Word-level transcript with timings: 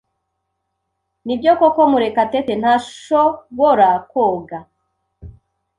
Nibyo 1.25 1.51
koko 1.59 1.81
Murekatete 1.91 2.53
ntashobora 2.61 3.89
koga? 4.11 4.59